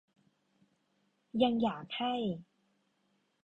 [1.43, 2.13] ยังอยากให้